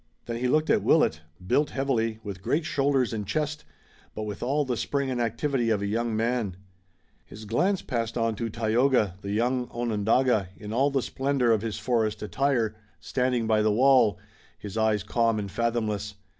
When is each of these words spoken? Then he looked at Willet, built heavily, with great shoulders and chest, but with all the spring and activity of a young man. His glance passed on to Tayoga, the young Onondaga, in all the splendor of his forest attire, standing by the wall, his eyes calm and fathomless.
Then 0.25 0.37
he 0.37 0.47
looked 0.47 0.71
at 0.71 0.81
Willet, 0.81 1.21
built 1.45 1.69
heavily, 1.69 2.17
with 2.23 2.41
great 2.41 2.65
shoulders 2.65 3.13
and 3.13 3.27
chest, 3.27 3.65
but 4.15 4.23
with 4.23 4.41
all 4.41 4.65
the 4.65 4.75
spring 4.75 5.11
and 5.11 5.21
activity 5.21 5.69
of 5.69 5.83
a 5.83 5.85
young 5.85 6.17
man. 6.17 6.57
His 7.23 7.45
glance 7.45 7.83
passed 7.83 8.17
on 8.17 8.33
to 8.37 8.49
Tayoga, 8.49 9.17
the 9.21 9.29
young 9.29 9.67
Onondaga, 9.69 10.49
in 10.57 10.73
all 10.73 10.89
the 10.89 11.03
splendor 11.03 11.51
of 11.51 11.61
his 11.61 11.77
forest 11.77 12.23
attire, 12.23 12.75
standing 12.99 13.45
by 13.45 13.61
the 13.61 13.71
wall, 13.71 14.17
his 14.57 14.75
eyes 14.75 15.03
calm 15.03 15.37
and 15.37 15.51
fathomless. 15.51 16.15